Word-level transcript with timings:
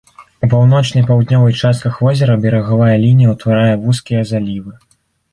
У 0.45 0.47
паўночнай 0.51 1.03
паўднёвай 1.09 1.53
частках 1.67 1.99
возера 2.05 2.37
берагавая 2.45 2.95
лінія 3.03 3.33
ўтварае 3.35 3.75
вузкія 3.83 4.23
залівы. 4.31 4.73